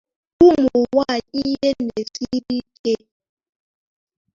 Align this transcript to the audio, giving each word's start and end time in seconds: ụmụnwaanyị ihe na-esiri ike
ụmụnwaanyị 0.45 1.39
ihe 1.51 1.69
na-esiri 1.85 2.39
ike 2.59 2.93